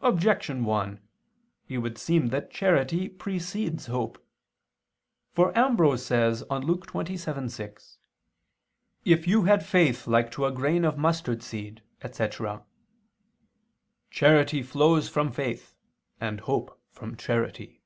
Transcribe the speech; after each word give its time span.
Objection 0.00 0.64
1: 0.64 0.98
It 1.68 1.76
would 1.76 1.98
seem 1.98 2.28
that 2.28 2.50
charity 2.50 3.10
precedes 3.10 3.88
hope. 3.88 4.26
For 5.34 5.52
Ambrose 5.54 6.02
says 6.02 6.42
on 6.48 6.62
Luke 6.64 6.86
27:6, 6.86 7.98
"If 9.04 9.26
you 9.28 9.42
had 9.44 9.62
faith 9.62 10.06
like 10.06 10.30
to 10.32 10.46
a 10.46 10.50
grain 10.50 10.82
of 10.86 10.96
mustard 10.96 11.42
seed," 11.42 11.82
etc.: 12.00 12.64
"Charity 14.10 14.62
flows 14.62 15.10
from 15.10 15.30
faith, 15.30 15.74
and 16.18 16.40
hope 16.40 16.80
from 16.90 17.14
charity." 17.14 17.82